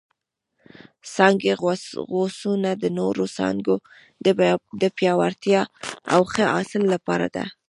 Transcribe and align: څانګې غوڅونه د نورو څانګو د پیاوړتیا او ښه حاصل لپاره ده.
څانګې 1.13 1.53
غوڅونه 2.11 2.69
د 2.83 2.85
نورو 2.99 3.25
څانګو 3.37 3.75
د 4.81 4.83
پیاوړتیا 4.97 5.61
او 6.13 6.21
ښه 6.33 6.45
حاصل 6.53 6.83
لپاره 6.93 7.27
ده. 7.35 7.45